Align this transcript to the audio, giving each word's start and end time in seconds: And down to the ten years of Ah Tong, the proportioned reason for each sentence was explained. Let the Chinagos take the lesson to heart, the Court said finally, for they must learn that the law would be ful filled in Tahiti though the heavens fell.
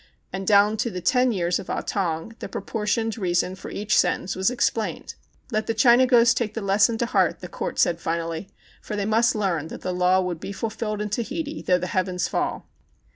And 0.33 0.47
down 0.47 0.77
to 0.77 0.89
the 0.89 0.99
ten 0.99 1.31
years 1.31 1.59
of 1.59 1.69
Ah 1.69 1.81
Tong, 1.81 2.33
the 2.39 2.49
proportioned 2.49 3.19
reason 3.19 3.53
for 3.53 3.69
each 3.69 3.95
sentence 3.95 4.35
was 4.35 4.49
explained. 4.49 5.13
Let 5.51 5.67
the 5.67 5.75
Chinagos 5.75 6.33
take 6.33 6.55
the 6.55 6.61
lesson 6.63 6.97
to 6.97 7.05
heart, 7.05 7.39
the 7.41 7.47
Court 7.47 7.77
said 7.77 8.01
finally, 8.01 8.49
for 8.81 8.95
they 8.95 9.05
must 9.05 9.35
learn 9.35 9.67
that 9.67 9.81
the 9.81 9.93
law 9.93 10.19
would 10.19 10.39
be 10.39 10.53
ful 10.53 10.71
filled 10.71 11.01
in 11.03 11.11
Tahiti 11.11 11.61
though 11.61 11.77
the 11.77 11.85
heavens 11.85 12.27
fell. 12.27 12.65